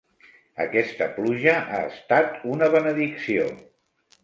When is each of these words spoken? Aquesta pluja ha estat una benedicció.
Aquesta 0.63 1.07
pluja 1.17 1.53
ha 1.75 1.83
estat 1.91 2.41
una 2.55 2.73
benedicció. 2.79 3.49